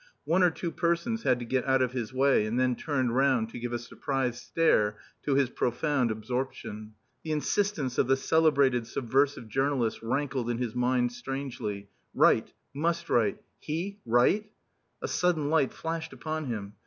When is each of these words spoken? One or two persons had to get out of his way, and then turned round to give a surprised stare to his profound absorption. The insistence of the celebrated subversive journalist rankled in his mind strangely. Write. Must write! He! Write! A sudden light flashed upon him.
One 0.23 0.41
or 0.41 0.49
two 0.49 0.71
persons 0.71 1.21
had 1.21 1.37
to 1.37 1.45
get 1.45 1.63
out 1.67 1.83
of 1.83 1.91
his 1.91 2.11
way, 2.11 2.47
and 2.47 2.59
then 2.59 2.75
turned 2.75 3.15
round 3.15 3.49
to 3.49 3.59
give 3.59 3.71
a 3.71 3.77
surprised 3.77 4.41
stare 4.43 4.97
to 5.21 5.35
his 5.35 5.51
profound 5.51 6.09
absorption. 6.09 6.95
The 7.23 7.29
insistence 7.31 7.99
of 7.99 8.07
the 8.07 8.17
celebrated 8.17 8.87
subversive 8.87 9.47
journalist 9.47 10.01
rankled 10.01 10.49
in 10.49 10.57
his 10.57 10.73
mind 10.73 11.11
strangely. 11.11 11.89
Write. 12.15 12.51
Must 12.73 13.11
write! 13.11 13.41
He! 13.59 13.99
Write! 14.03 14.49
A 15.03 15.07
sudden 15.07 15.51
light 15.51 15.71
flashed 15.71 16.13
upon 16.13 16.45
him. 16.45 16.73